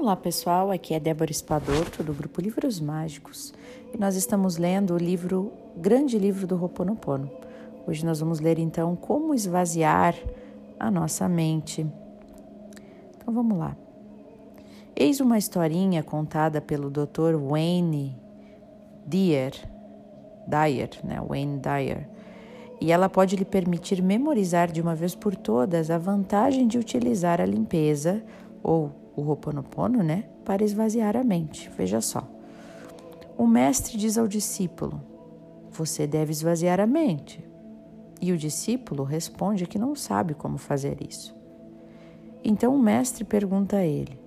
Olá 0.00 0.14
pessoal, 0.14 0.70
aqui 0.70 0.94
é 0.94 1.00
Débora 1.00 1.32
Espadoto 1.32 2.04
do 2.04 2.14
grupo 2.14 2.40
Livros 2.40 2.78
Mágicos 2.78 3.52
e 3.92 3.98
nós 3.98 4.14
estamos 4.14 4.56
lendo 4.56 4.94
o 4.94 4.96
livro, 4.96 5.52
grande 5.76 6.16
livro 6.16 6.46
do 6.46 6.54
Ho'oponopono. 6.54 7.28
Hoje 7.84 8.06
nós 8.06 8.20
vamos 8.20 8.38
ler 8.38 8.60
então 8.60 8.94
como 8.94 9.34
esvaziar 9.34 10.14
a 10.78 10.88
nossa 10.88 11.28
mente. 11.28 11.84
Então 13.16 13.34
vamos 13.34 13.58
lá. 13.58 13.76
Eis 14.94 15.18
uma 15.18 15.36
historinha 15.36 16.00
contada 16.04 16.60
pelo 16.60 16.90
Dr. 16.90 17.34
Wayne 17.36 18.16
Dyer, 19.04 19.52
Dyer, 20.46 20.90
né? 21.02 21.20
Wayne 21.28 21.58
Dyer. 21.58 22.08
E 22.80 22.92
ela 22.92 23.08
pode 23.08 23.34
lhe 23.34 23.44
permitir 23.44 24.00
memorizar 24.00 24.70
de 24.70 24.80
uma 24.80 24.94
vez 24.94 25.16
por 25.16 25.34
todas 25.34 25.90
a 25.90 25.98
vantagem 25.98 26.68
de 26.68 26.78
utilizar 26.78 27.40
a 27.40 27.44
limpeza 27.44 28.22
ou 28.62 29.07
o 29.18 29.28
Ho'oponopono, 29.28 30.02
né, 30.02 30.24
para 30.44 30.62
esvaziar 30.62 31.16
a 31.16 31.24
mente. 31.24 31.68
Veja 31.76 32.00
só. 32.00 32.26
O 33.36 33.46
mestre 33.46 33.98
diz 33.98 34.16
ao 34.16 34.28
discípulo: 34.28 35.00
Você 35.70 36.06
deve 36.06 36.30
esvaziar 36.30 36.78
a 36.78 36.86
mente. 36.86 37.44
E 38.20 38.32
o 38.32 38.38
discípulo 38.38 39.02
responde 39.02 39.66
que 39.66 39.78
não 39.78 39.94
sabe 39.94 40.34
como 40.34 40.56
fazer 40.56 40.98
isso. 41.06 41.36
Então 42.44 42.74
o 42.74 42.78
mestre 42.78 43.24
pergunta 43.24 43.78
a 43.78 43.84
ele: 43.84 44.20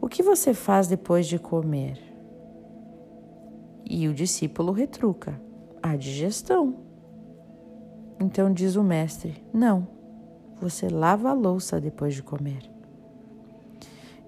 O 0.00 0.08
que 0.08 0.22
você 0.22 0.52
faz 0.52 0.88
depois 0.88 1.26
de 1.26 1.38
comer? 1.38 1.98
E 3.84 4.08
o 4.08 4.14
discípulo 4.14 4.72
retruca: 4.72 5.40
A 5.82 5.96
digestão. 5.96 6.76
Então 8.20 8.52
diz 8.52 8.76
o 8.76 8.82
mestre: 8.82 9.42
Não, 9.54 9.88
você 10.60 10.88
lava 10.88 11.30
a 11.30 11.34
louça 11.34 11.80
depois 11.80 12.14
de 12.14 12.22
comer. 12.22 12.77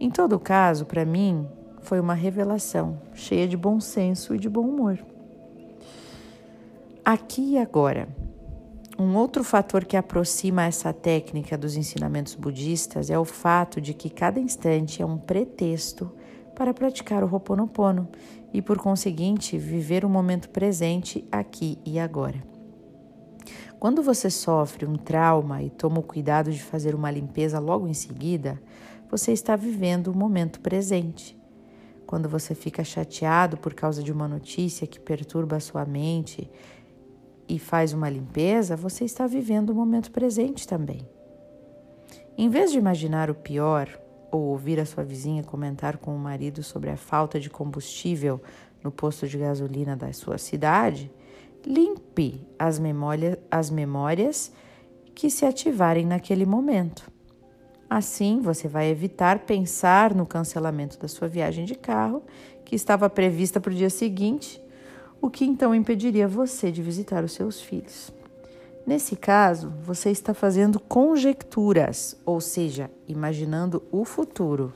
Em 0.00 0.08
todo 0.08 0.40
caso, 0.40 0.86
para 0.86 1.04
mim, 1.04 1.46
foi 1.82 2.00
uma 2.00 2.14
revelação 2.14 2.98
cheia 3.12 3.46
de 3.46 3.54
bom 3.54 3.78
senso 3.78 4.34
e 4.34 4.38
de 4.38 4.48
bom 4.48 4.62
humor. 4.62 4.98
Aqui 7.04 7.52
e 7.52 7.58
agora, 7.58 8.08
um 8.98 9.14
outro 9.14 9.44
fator 9.44 9.84
que 9.84 9.98
aproxima 9.98 10.64
essa 10.64 10.90
técnica 10.90 11.58
dos 11.58 11.76
ensinamentos 11.76 12.34
budistas 12.34 13.10
é 13.10 13.18
o 13.18 13.26
fato 13.26 13.78
de 13.78 13.92
que 13.92 14.08
cada 14.08 14.40
instante 14.40 15.02
é 15.02 15.04
um 15.04 15.18
pretexto 15.18 16.10
para 16.54 16.72
praticar 16.72 17.22
o 17.22 17.26
Ho'oponopono 17.26 18.08
e, 18.54 18.62
por 18.62 18.78
conseguinte, 18.78 19.58
viver 19.58 20.02
o 20.02 20.08
momento 20.08 20.48
presente 20.48 21.28
aqui 21.30 21.78
e 21.84 21.98
agora. 21.98 22.42
Quando 23.78 24.02
você 24.02 24.30
sofre 24.30 24.86
um 24.86 24.96
trauma 24.96 25.62
e 25.62 25.68
toma 25.68 26.00
o 26.00 26.02
cuidado 26.02 26.50
de 26.50 26.62
fazer 26.62 26.94
uma 26.94 27.10
limpeza 27.10 27.58
logo 27.58 27.86
em 27.86 27.94
seguida, 27.94 28.60
você 29.10 29.32
está 29.32 29.56
vivendo 29.56 30.08
o 30.08 30.16
momento 30.16 30.60
presente. 30.60 31.36
Quando 32.06 32.28
você 32.28 32.54
fica 32.54 32.84
chateado 32.84 33.56
por 33.56 33.74
causa 33.74 34.02
de 34.02 34.12
uma 34.12 34.28
notícia 34.28 34.86
que 34.86 35.00
perturba 35.00 35.56
a 35.56 35.60
sua 35.60 35.84
mente 35.84 36.48
e 37.48 37.58
faz 37.58 37.92
uma 37.92 38.08
limpeza, 38.08 38.76
você 38.76 39.04
está 39.04 39.26
vivendo 39.26 39.70
o 39.70 39.74
momento 39.74 40.12
presente 40.12 40.66
também. 40.66 41.08
Em 42.38 42.48
vez 42.48 42.70
de 42.70 42.78
imaginar 42.78 43.30
o 43.30 43.34
pior 43.34 43.88
ou 44.30 44.42
ouvir 44.42 44.78
a 44.78 44.86
sua 44.86 45.02
vizinha 45.02 45.42
comentar 45.42 45.98
com 45.98 46.14
o 46.14 46.18
marido 46.18 46.62
sobre 46.62 46.90
a 46.90 46.96
falta 46.96 47.40
de 47.40 47.50
combustível 47.50 48.40
no 48.82 48.92
posto 48.92 49.26
de 49.26 49.36
gasolina 49.36 49.96
da 49.96 50.12
sua 50.12 50.38
cidade, 50.38 51.10
limpe 51.66 52.46
as, 52.56 52.78
memórias, 52.78 53.36
as 53.50 53.70
memórias 53.70 54.52
que 55.14 55.28
se 55.28 55.44
ativarem 55.44 56.06
naquele 56.06 56.46
momento. 56.46 57.10
Assim, 57.90 58.40
você 58.40 58.68
vai 58.68 58.88
evitar 58.88 59.40
pensar 59.40 60.14
no 60.14 60.24
cancelamento 60.24 60.96
da 60.96 61.08
sua 61.08 61.26
viagem 61.26 61.64
de 61.64 61.74
carro, 61.74 62.22
que 62.64 62.76
estava 62.76 63.10
prevista 63.10 63.60
para 63.60 63.72
o 63.72 63.74
dia 63.74 63.90
seguinte, 63.90 64.62
o 65.20 65.28
que 65.28 65.44
então 65.44 65.74
impediria 65.74 66.28
você 66.28 66.70
de 66.70 66.80
visitar 66.82 67.24
os 67.24 67.32
seus 67.32 67.60
filhos. 67.60 68.12
Nesse 68.86 69.16
caso, 69.16 69.74
você 69.82 70.08
está 70.08 70.32
fazendo 70.32 70.78
conjecturas, 70.78 72.16
ou 72.24 72.40
seja, 72.40 72.88
imaginando 73.08 73.82
o 73.90 74.04
futuro. 74.04 74.72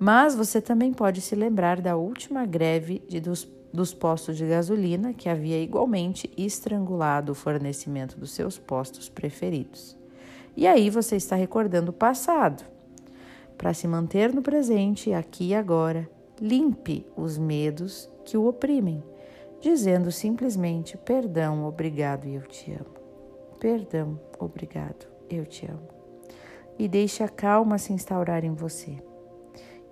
Mas 0.00 0.34
você 0.34 0.60
também 0.60 0.92
pode 0.92 1.20
se 1.20 1.36
lembrar 1.36 1.80
da 1.80 1.94
última 1.94 2.44
greve 2.44 3.00
de, 3.08 3.20
dos, 3.20 3.48
dos 3.72 3.94
postos 3.94 4.36
de 4.36 4.48
gasolina 4.48 5.14
que 5.14 5.28
havia 5.28 5.62
igualmente 5.62 6.28
estrangulado 6.36 7.30
o 7.30 7.36
fornecimento 7.36 8.18
dos 8.18 8.32
seus 8.32 8.58
postos 8.58 9.08
preferidos. 9.08 10.01
E 10.56 10.66
aí 10.66 10.90
você 10.90 11.16
está 11.16 11.34
recordando 11.34 11.90
o 11.90 11.94
passado. 11.94 12.62
Para 13.56 13.72
se 13.72 13.88
manter 13.88 14.32
no 14.34 14.42
presente, 14.42 15.12
aqui 15.12 15.48
e 15.48 15.54
agora, 15.54 16.08
limpe 16.40 17.06
os 17.16 17.38
medos 17.38 18.10
que 18.24 18.36
o 18.36 18.46
oprimem, 18.46 19.02
dizendo 19.60 20.10
simplesmente: 20.10 20.96
perdão, 20.98 21.64
obrigado 21.64 22.26
e 22.26 22.34
eu 22.34 22.42
te 22.42 22.72
amo. 22.72 22.94
Perdão, 23.58 24.20
obrigado, 24.38 25.06
eu 25.30 25.46
te 25.46 25.66
amo. 25.66 25.88
E 26.78 26.88
deixe 26.88 27.22
a 27.22 27.28
calma 27.28 27.78
se 27.78 27.92
instaurar 27.92 28.44
em 28.44 28.52
você. 28.52 28.96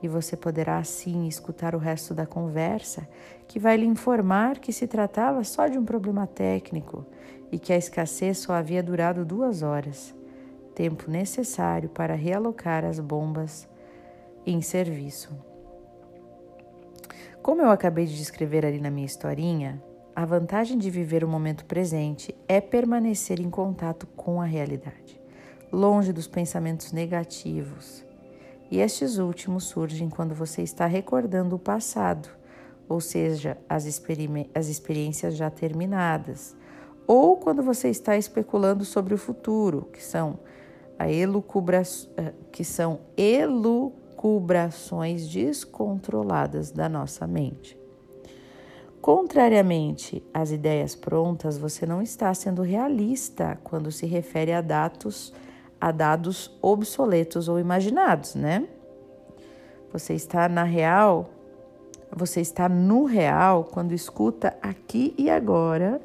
E 0.03 0.09
você 0.09 0.37
poderá 0.37 0.79
assim 0.79 1.29
escutar 1.29 1.75
o 1.75 1.79
resto 1.79 2.15
da 2.15 2.27
conversa, 2.27 3.07
que 3.47 3.59
vai 3.59 3.77
lhe 3.77 3.87
informar 3.87 4.59
que 4.59 4.73
se 4.73 4.87
tratava 4.87 5.45
só 5.45 5.69
de 5.69 5.79
um 5.79 5.85
problema 5.85 6.27
técnico 6.27 7.07
e 7.53 7.59
que 7.59 7.73
a 7.73 7.77
escassez 7.77 8.39
só 8.39 8.55
havia 8.55 8.83
durado 8.83 9.25
duas 9.25 9.63
horas 9.63 10.15
tempo 10.81 11.11
necessário 11.11 11.91
para 11.91 12.15
realocar 12.15 12.87
as 12.87 12.99
bombas 12.99 13.69
em 14.47 14.63
serviço. 14.63 15.29
Como 17.43 17.61
eu 17.61 17.71
acabei 17.71 18.07
de 18.07 18.17
descrever 18.17 18.65
ali 18.65 18.81
na 18.81 18.91
minha 18.91 19.05
historinha, 19.05 19.83
a 20.17 20.25
vantagem 20.25 20.79
de 20.79 20.89
viver 20.89 21.23
o 21.23 21.29
momento 21.29 21.67
presente 21.67 22.35
é 22.49 22.63
permanecer 22.63 23.41
em 23.41 23.51
contato 23.51 24.07
com 24.17 24.41
a 24.41 24.47
realidade, 24.47 25.21
longe 25.71 26.15
dos 26.15 26.27
pensamentos 26.27 26.93
negativos. 26.93 28.03
E 28.71 28.79
estes 28.79 29.19
últimos 29.19 29.65
surgem 29.65 30.09
quando 30.09 30.35
você 30.35 30.63
está 30.63 30.87
recordando 30.87 31.57
o 31.57 31.59
passado, 31.59 32.31
ou 32.89 33.03
seja, 33.03 33.59
as, 33.69 33.85
as 34.55 34.67
experiências 34.67 35.37
já 35.37 35.51
terminadas, 35.51 36.57
ou 37.07 37.37
quando 37.37 37.63
você 37.63 37.91
está 37.91 38.17
especulando 38.17 38.83
sobre 38.83 39.13
o 39.13 39.19
futuro, 39.19 39.87
que 39.93 40.03
são 40.03 40.39
a 41.01 41.11
elucubra, 41.11 41.83
eh, 42.19 42.35
que 42.53 42.63
são 42.63 43.01
elucubrações 43.17 45.27
descontroladas 45.27 46.71
da 46.71 46.91
nossa 46.91 47.27
mente. 47.27 47.81
Contrariamente 49.01 50.23
às 50.35 50.51
ideias 50.51 50.95
prontas, 50.95 51.57
você 51.57 51.87
não 51.87 52.03
está 52.03 52.35
sendo 52.35 52.61
realista 52.61 53.59
quando 53.65 53.91
se 53.91 54.05
refere 54.05 54.53
a 54.53 54.61
dados, 54.61 55.33
a 55.81 55.91
dados 55.91 56.55
obsoletos 56.61 57.49
ou 57.49 57.59
imaginados, 57.59 58.35
né? 58.35 58.69
Você 59.95 60.13
está 60.13 60.51
na 60.51 60.65
real, 60.65 61.31
você 62.15 62.43
está 62.43 62.69
no 62.69 63.07
real 63.07 63.65
quando 63.65 63.93
escuta 63.93 64.55
aqui 64.61 65.15
e 65.17 65.31
agora 65.31 65.99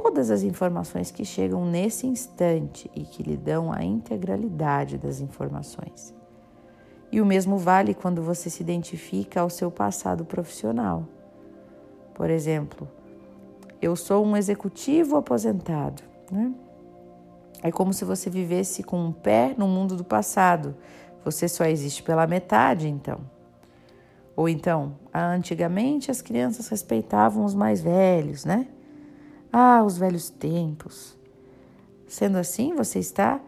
todas 0.00 0.30
as 0.30 0.44
informações 0.44 1.10
que 1.10 1.24
chegam 1.24 1.66
nesse 1.66 2.06
instante 2.06 2.88
e 2.94 3.02
que 3.02 3.20
lhe 3.20 3.36
dão 3.36 3.72
a 3.72 3.82
integralidade 3.82 4.96
das 4.96 5.18
informações. 5.20 6.14
E 7.10 7.20
o 7.20 7.26
mesmo 7.26 7.58
vale 7.58 7.94
quando 7.94 8.22
você 8.22 8.48
se 8.48 8.62
identifica 8.62 9.40
ao 9.40 9.50
seu 9.50 9.72
passado 9.72 10.24
profissional. 10.24 11.04
Por 12.14 12.30
exemplo, 12.30 12.88
eu 13.82 13.96
sou 13.96 14.24
um 14.24 14.36
executivo 14.36 15.16
aposentado. 15.16 16.00
Né? 16.30 16.54
É 17.60 17.72
como 17.72 17.92
se 17.92 18.04
você 18.04 18.30
vivesse 18.30 18.84
com 18.84 19.04
um 19.04 19.10
pé 19.10 19.52
no 19.58 19.66
mundo 19.66 19.96
do 19.96 20.04
passado. 20.04 20.76
Você 21.24 21.48
só 21.48 21.64
existe 21.64 22.04
pela 22.04 22.24
metade, 22.24 22.86
então. 22.86 23.18
Ou 24.36 24.48
então, 24.48 24.92
antigamente 25.12 26.08
as 26.08 26.22
crianças 26.22 26.68
respeitavam 26.68 27.44
os 27.44 27.54
mais 27.54 27.80
velhos, 27.80 28.44
né? 28.44 28.68
Ah, 29.52 29.82
os 29.84 29.96
velhos 29.96 30.28
tempos. 30.28 31.16
Sendo 32.06 32.38
assim, 32.38 32.74
você 32.74 32.98
está 32.98 33.40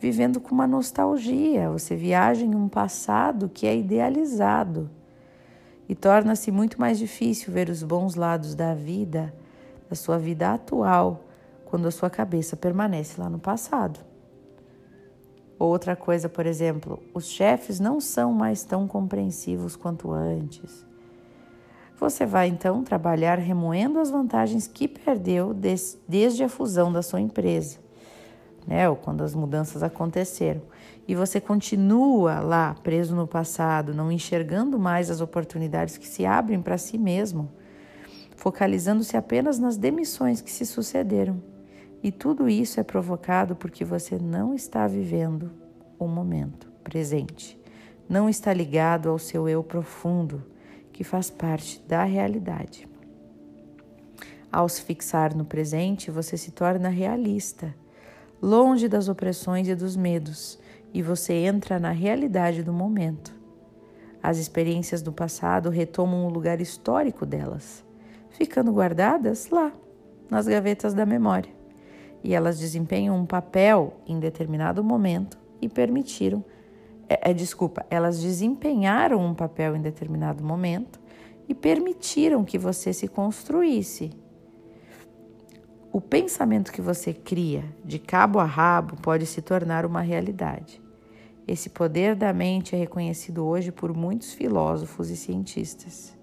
vivendo 0.00 0.40
com 0.40 0.54
uma 0.54 0.66
nostalgia, 0.66 1.70
você 1.70 1.96
viaja 1.96 2.44
em 2.44 2.54
um 2.54 2.68
passado 2.68 3.48
que 3.48 3.66
é 3.66 3.76
idealizado 3.76 4.88
e 5.88 5.94
torna-se 5.94 6.50
muito 6.50 6.78
mais 6.78 6.98
difícil 6.98 7.52
ver 7.52 7.68
os 7.68 7.82
bons 7.82 8.14
lados 8.14 8.54
da 8.54 8.74
vida, 8.74 9.34
da 9.88 9.96
sua 9.96 10.18
vida 10.18 10.52
atual, 10.52 11.24
quando 11.64 11.88
a 11.88 11.90
sua 11.90 12.10
cabeça 12.10 12.56
permanece 12.56 13.20
lá 13.20 13.28
no 13.28 13.38
passado. 13.38 13.98
Outra 15.58 15.96
coisa, 15.96 16.28
por 16.28 16.46
exemplo, 16.46 17.02
os 17.12 17.26
chefes 17.26 17.80
não 17.80 18.00
são 18.00 18.32
mais 18.32 18.62
tão 18.62 18.86
compreensivos 18.86 19.74
quanto 19.74 20.12
antes. 20.12 20.86
Você 22.00 22.24
vai 22.24 22.48
então 22.48 22.84
trabalhar 22.84 23.38
remoendo 23.38 23.98
as 23.98 24.10
vantagens 24.10 24.68
que 24.68 24.86
perdeu 24.86 25.52
des 25.52 25.98
desde 26.06 26.44
a 26.44 26.48
fusão 26.48 26.92
da 26.92 27.02
sua 27.02 27.20
empresa. 27.20 27.78
né? 28.66 28.88
Ou 28.88 28.94
quando 28.94 29.24
as 29.24 29.34
mudanças 29.34 29.82
aconteceram. 29.82 30.60
E 31.08 31.14
você 31.14 31.40
continua 31.40 32.38
lá 32.40 32.74
preso 32.82 33.16
no 33.16 33.26
passado, 33.26 33.94
não 33.94 34.12
enxergando 34.12 34.78
mais 34.78 35.10
as 35.10 35.22
oportunidades 35.22 35.96
que 35.96 36.06
se 36.06 36.26
abrem 36.26 36.60
para 36.60 36.76
si 36.76 36.98
mesmo, 36.98 37.50
focalizando-se 38.36 39.16
apenas 39.16 39.58
nas 39.58 39.78
demissões 39.78 40.42
que 40.42 40.50
se 40.50 40.66
sucederam. 40.66 41.42
E 42.02 42.12
tudo 42.12 42.48
isso 42.48 42.78
é 42.78 42.82
provocado 42.82 43.56
porque 43.56 43.84
você 43.84 44.18
não 44.18 44.54
está 44.54 44.86
vivendo 44.86 45.50
o 45.98 46.06
momento 46.06 46.70
presente, 46.84 47.58
não 48.08 48.28
está 48.28 48.52
ligado 48.52 49.08
ao 49.08 49.18
seu 49.18 49.48
eu 49.48 49.64
profundo, 49.64 50.44
que 50.98 51.04
faz 51.04 51.30
parte 51.30 51.80
da 51.86 52.02
realidade. 52.02 52.88
Ao 54.50 54.68
se 54.68 54.82
fixar 54.82 55.32
no 55.32 55.44
presente, 55.44 56.10
você 56.10 56.36
se 56.36 56.50
torna 56.50 56.88
realista, 56.88 57.72
longe 58.42 58.88
das 58.88 59.08
opressões 59.08 59.68
e 59.68 59.76
dos 59.76 59.94
medos, 59.94 60.58
e 60.92 61.00
você 61.00 61.34
entra 61.34 61.78
na 61.78 61.92
realidade 61.92 62.64
do 62.64 62.72
momento. 62.72 63.32
As 64.20 64.38
experiências 64.38 65.00
do 65.00 65.12
passado 65.12 65.70
retomam 65.70 66.26
o 66.26 66.30
lugar 66.30 66.60
histórico 66.60 67.24
delas, 67.24 67.84
ficando 68.30 68.72
guardadas 68.72 69.50
lá, 69.50 69.70
nas 70.28 70.48
gavetas 70.48 70.94
da 70.94 71.06
memória. 71.06 71.52
E 72.24 72.34
elas 72.34 72.58
desempenham 72.58 73.16
um 73.16 73.24
papel 73.24 73.94
em 74.04 74.18
determinado 74.18 74.82
momento 74.82 75.38
e 75.62 75.68
permitiram, 75.68 76.44
é, 77.08 77.30
é, 77.30 77.34
desculpa, 77.34 77.86
elas 77.90 78.20
desempenharam 78.20 79.24
um 79.24 79.34
papel 79.34 79.74
em 79.74 79.80
determinado 79.80 80.44
momento 80.44 81.00
e 81.48 81.54
permitiram 81.54 82.44
que 82.44 82.58
você 82.58 82.92
se 82.92 83.08
construísse 83.08 84.10
o 85.90 86.02
pensamento 86.02 86.70
que 86.70 86.82
você 86.82 87.14
cria 87.14 87.64
de 87.82 87.98
cabo 87.98 88.38
a 88.38 88.44
rabo 88.44 88.94
pode 89.00 89.24
se 89.24 89.40
tornar 89.40 89.86
uma 89.86 90.02
realidade. 90.02 90.82
Esse 91.46 91.70
poder 91.70 92.14
da 92.14 92.30
mente 92.30 92.76
é 92.76 92.78
reconhecido 92.78 93.44
hoje 93.44 93.72
por 93.72 93.96
muitos 93.96 94.34
filósofos 94.34 95.08
e 95.08 95.16
cientistas. 95.16 96.14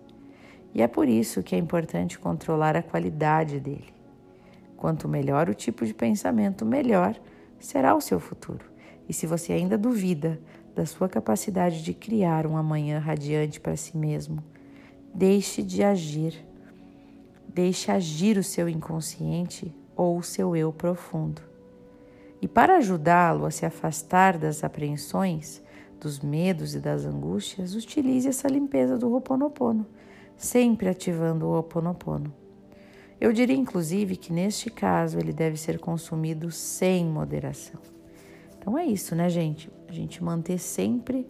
E 0.71 0.83
é 0.83 0.87
por 0.87 1.09
isso 1.09 1.41
que 1.41 1.55
é 1.55 1.57
importante 1.57 2.19
controlar 2.19 2.77
a 2.77 2.83
qualidade 2.83 3.59
dele. 3.59 3.91
Quanto 4.77 5.09
melhor 5.09 5.49
o 5.49 5.53
tipo 5.55 5.83
de 5.83 5.95
pensamento, 5.95 6.63
melhor 6.63 7.19
será 7.59 7.95
o 7.95 8.01
seu 8.01 8.19
futuro. 8.19 8.65
E 9.09 9.13
se 9.13 9.25
você 9.25 9.51
ainda 9.51 9.77
duvida 9.77 10.39
da 10.75 10.85
sua 10.85 11.07
capacidade 11.07 11.83
de 11.83 11.93
criar 11.93 12.45
um 12.45 12.57
amanhã 12.57 12.99
radiante 12.99 13.59
para 13.59 13.77
si 13.77 13.97
mesmo, 13.97 14.43
deixe 15.13 15.63
de 15.63 15.83
agir 15.83 16.45
Deixe 17.55 17.89
agir 17.89 18.37
o 18.37 18.43
seu 18.43 18.67
inconsciente 18.67 19.73
ou 19.95 20.17
o 20.17 20.23
seu 20.23 20.57
eu 20.57 20.73
profundo. 20.73 21.41
E 22.41 22.49
para 22.49 22.75
ajudá-lo 22.75 23.45
a 23.45 23.49
se 23.49 23.65
afastar 23.65 24.37
das 24.37 24.61
apreensões, 24.61 25.63
dos 25.97 26.19
medos 26.19 26.75
e 26.75 26.81
das 26.81 27.05
angústias, 27.05 27.73
utilize 27.73 28.27
essa 28.27 28.49
limpeza 28.49 28.97
do 28.97 29.09
Ho'oponopono, 29.09 29.87
sempre 30.35 30.89
ativando 30.89 31.45
o 31.45 31.51
Ho'oponopono. 31.51 32.33
Eu 33.21 33.31
diria 33.31 33.55
inclusive 33.55 34.17
que 34.17 34.33
neste 34.33 34.69
caso 34.69 35.17
ele 35.17 35.31
deve 35.31 35.55
ser 35.55 35.79
consumido 35.79 36.51
sem 36.51 37.05
moderação. 37.05 37.79
Então 38.59 38.77
é 38.77 38.85
isso, 38.85 39.15
né, 39.15 39.29
gente? 39.29 39.71
A 39.87 39.91
gente 39.91 40.23
manter 40.23 40.57
sempre 40.57 41.27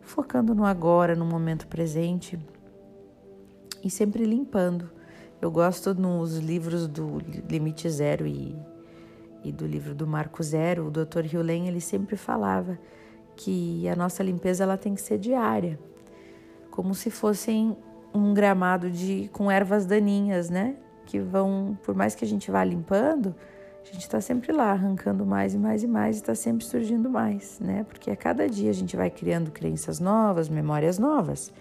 focando 0.00 0.54
no 0.54 0.64
agora, 0.64 1.14
no 1.14 1.24
momento 1.24 1.66
presente 1.66 2.38
e 3.82 3.90
sempre 3.90 4.24
limpando 4.24 4.90
eu 5.42 5.50
gosto 5.50 5.92
nos 5.92 6.38
livros 6.38 6.86
do 6.86 7.18
Limite 7.50 7.90
Zero 7.90 8.28
e, 8.28 8.54
e 9.42 9.50
do 9.50 9.66
livro 9.66 9.92
do 9.92 10.06
Marco 10.06 10.40
Zero, 10.40 10.86
o 10.86 10.90
Dr. 10.90 11.26
Hewlett, 11.34 11.66
ele 11.66 11.80
sempre 11.80 12.16
falava 12.16 12.78
que 13.34 13.88
a 13.88 13.96
nossa 13.96 14.22
limpeza 14.22 14.62
ela 14.62 14.76
tem 14.76 14.94
que 14.94 15.02
ser 15.02 15.18
diária, 15.18 15.80
como 16.70 16.94
se 16.94 17.10
fossem 17.10 17.76
um 18.14 18.32
gramado 18.32 18.88
de 18.88 19.28
com 19.32 19.50
ervas 19.50 19.84
daninhas, 19.84 20.48
né? 20.48 20.76
Que 21.06 21.18
vão, 21.18 21.76
por 21.82 21.92
mais 21.92 22.14
que 22.14 22.24
a 22.24 22.28
gente 22.28 22.48
vá 22.48 22.62
limpando, 22.62 23.34
a 23.82 23.86
gente 23.92 24.02
está 24.02 24.20
sempre 24.20 24.52
lá 24.52 24.70
arrancando 24.70 25.26
mais 25.26 25.54
e 25.54 25.58
mais 25.58 25.82
e 25.82 25.86
mais 25.86 26.16
e 26.16 26.20
está 26.20 26.34
sempre 26.34 26.64
surgindo 26.64 27.10
mais, 27.10 27.58
né? 27.60 27.84
Porque 27.84 28.10
a 28.10 28.16
cada 28.16 28.48
dia 28.48 28.70
a 28.70 28.74
gente 28.74 28.96
vai 28.96 29.10
criando 29.10 29.50
crenças 29.50 29.98
novas, 29.98 30.48
memórias 30.48 30.98
novas. 30.98 31.52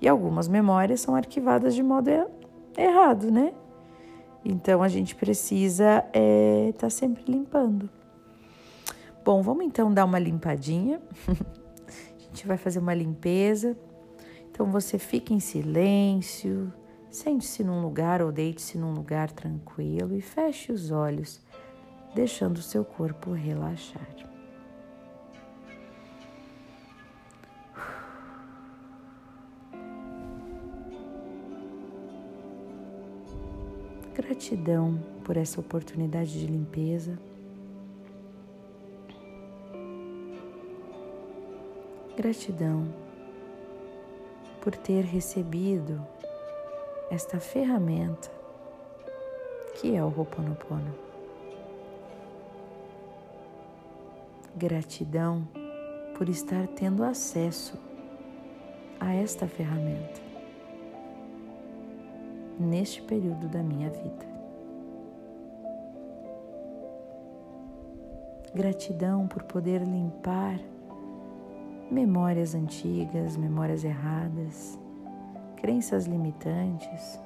E 0.00 0.08
algumas 0.08 0.46
memórias 0.46 1.00
são 1.00 1.14
arquivadas 1.14 1.74
de 1.74 1.82
modo 1.82 2.10
errado, 2.76 3.30
né? 3.30 3.52
Então 4.44 4.82
a 4.82 4.88
gente 4.88 5.14
precisa 5.14 5.98
estar 5.98 6.10
é, 6.12 6.72
tá 6.78 6.90
sempre 6.90 7.24
limpando. 7.26 7.88
Bom, 9.24 9.42
vamos 9.42 9.64
então 9.64 9.92
dar 9.92 10.04
uma 10.04 10.18
limpadinha. 10.18 11.00
a 11.28 12.18
gente 12.18 12.46
vai 12.46 12.56
fazer 12.56 12.78
uma 12.78 12.94
limpeza. 12.94 13.76
Então 14.50 14.70
você 14.70 14.98
fica 14.98 15.32
em 15.32 15.40
silêncio, 15.40 16.72
sente-se 17.10 17.64
num 17.64 17.82
lugar 17.82 18.22
ou 18.22 18.32
deite-se 18.32 18.78
num 18.78 18.92
lugar 18.92 19.30
tranquilo 19.30 20.14
e 20.14 20.20
feche 20.20 20.72
os 20.72 20.90
olhos, 20.90 21.40
deixando 22.14 22.60
seu 22.60 22.84
corpo 22.84 23.32
relaxar. 23.32 24.08
Gratidão 34.14 34.98
por 35.24 35.36
essa 35.36 35.60
oportunidade 35.60 36.38
de 36.38 36.46
limpeza. 36.46 37.18
Gratidão 42.16 42.92
por 44.60 44.76
ter 44.76 45.04
recebido 45.04 46.04
esta 47.10 47.40
ferramenta 47.40 48.30
que 49.80 49.96
é 49.96 50.04
o 50.04 50.08
Ho'oponopono. 50.08 51.09
Gratidão 54.60 55.48
por 56.18 56.28
estar 56.28 56.66
tendo 56.68 57.02
acesso 57.02 57.78
a 59.00 59.14
esta 59.14 59.48
ferramenta 59.48 60.20
neste 62.58 63.00
período 63.00 63.48
da 63.48 63.62
minha 63.62 63.88
vida. 63.88 64.26
Gratidão 68.54 69.26
por 69.26 69.44
poder 69.44 69.80
limpar 69.80 70.60
memórias 71.90 72.54
antigas, 72.54 73.38
memórias 73.38 73.82
erradas, 73.82 74.78
crenças 75.56 76.04
limitantes, 76.04 77.18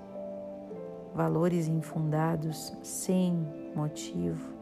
valores 1.13 1.67
infundados 1.67 2.73
sem 2.81 3.45
motivo. 3.75 4.54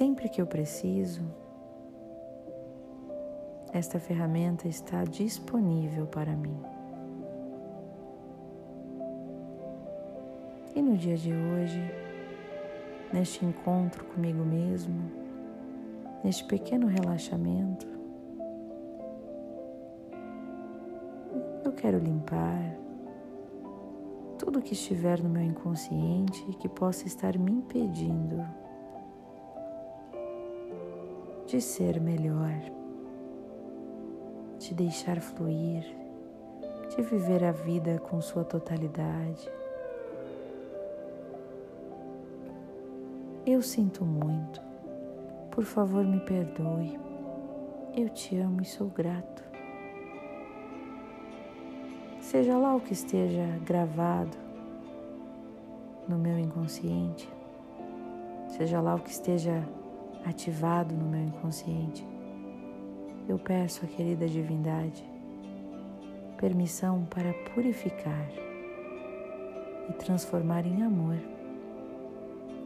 Sempre 0.00 0.30
que 0.30 0.40
eu 0.40 0.46
preciso, 0.46 1.20
esta 3.70 4.00
ferramenta 4.00 4.66
está 4.66 5.04
disponível 5.04 6.06
para 6.06 6.34
mim. 6.34 6.58
E 10.74 10.80
no 10.80 10.96
dia 10.96 11.18
de 11.18 11.34
hoje, 11.34 11.82
neste 13.12 13.44
encontro 13.44 14.02
comigo 14.06 14.42
mesmo, 14.42 15.12
neste 16.24 16.44
pequeno 16.44 16.86
relaxamento, 16.86 17.86
eu 21.62 21.72
quero 21.72 21.98
limpar 21.98 22.74
tudo 24.38 24.62
que 24.62 24.72
estiver 24.72 25.22
no 25.22 25.28
meu 25.28 25.42
inconsciente 25.42 26.42
que 26.58 26.70
possa 26.70 27.06
estar 27.06 27.36
me 27.36 27.52
impedindo 27.52 28.42
de 31.50 31.60
ser 31.60 32.00
melhor, 32.00 32.54
de 34.60 34.72
deixar 34.72 35.20
fluir, 35.20 35.84
de 36.94 37.02
viver 37.02 37.42
a 37.42 37.50
vida 37.50 37.98
com 37.98 38.20
sua 38.20 38.44
totalidade. 38.44 39.50
Eu 43.44 43.60
sinto 43.62 44.04
muito. 44.04 44.60
Por 45.50 45.64
favor, 45.64 46.04
me 46.04 46.20
perdoe. 46.20 46.96
Eu 47.96 48.08
te 48.10 48.38
amo 48.38 48.62
e 48.62 48.64
sou 48.64 48.86
grato. 48.86 49.42
Seja 52.20 52.56
lá 52.56 52.76
o 52.76 52.80
que 52.80 52.92
esteja 52.92 53.44
gravado 53.66 54.38
no 56.06 56.16
meu 56.16 56.38
inconsciente, 56.38 57.28
seja 58.46 58.80
lá 58.80 58.94
o 58.94 59.00
que 59.00 59.10
esteja 59.10 59.64
ativado 60.24 60.94
no 60.94 61.04
meu 61.04 61.22
inconsciente, 61.22 62.06
eu 63.28 63.38
peço 63.38 63.84
à 63.84 63.88
querida 63.88 64.26
divindade 64.26 65.08
permissão 66.40 67.04
para 67.04 67.34
purificar 67.52 68.26
e 69.88 69.92
transformar 69.92 70.66
em 70.66 70.82
amor 70.82 71.18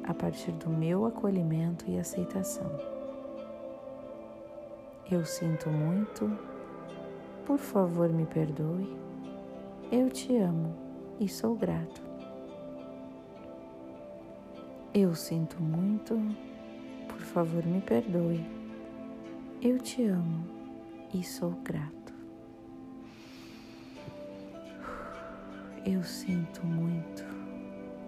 a 0.05 0.15
partir 0.15 0.53
do 0.53 0.71
meu 0.71 1.07
acolhimento 1.07 1.85
e 1.91 1.99
aceitação. 1.99 2.71
Eu 5.11 5.25
sinto 5.25 5.69
muito, 5.71 6.31
por 7.45 7.59
favor 7.59 8.09
me 8.09 8.27
perdoe. 8.27 8.97
Eu 9.91 10.09
te 10.09 10.37
amo 10.37 10.75
e 11.19 11.29
sou 11.29 11.57
grato. 11.57 12.03
Eu 14.95 15.15
sinto 15.15 15.61
muito, 15.61 16.17
por 17.25 17.33
favor 17.33 17.65
me 17.65 17.81
perdoe. 17.81 18.45
Eu 19.63 19.79
te 19.79 20.05
amo 20.05 20.47
e 21.15 21.25
sou 21.25 21.53
grato. 21.65 22.13
Eu 25.87 26.03
sinto 26.05 26.65
muito, 26.67 27.25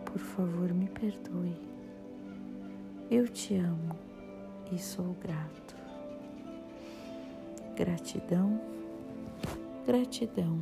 por 0.04 0.18
favor 0.18 0.70
me 0.74 0.86
perdoe. 0.88 1.56
Eu 3.10 3.26
te 3.26 3.56
amo 3.56 3.96
e 4.70 4.78
sou 4.78 5.16
grato. 5.22 5.74
Gratidão, 7.74 8.60
gratidão, 9.86 10.58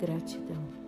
gratidão. 0.00 0.83